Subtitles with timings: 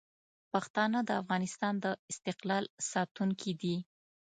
[0.51, 3.75] پښتانه د افغانستان د استقلال ساتونکي دي.